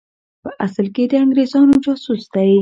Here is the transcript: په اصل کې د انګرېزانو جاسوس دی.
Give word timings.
په 0.43 0.49
اصل 0.65 0.85
کې 0.95 1.03
د 1.07 1.13
انګرېزانو 1.23 1.73
جاسوس 1.85 2.21
دی. 2.33 2.51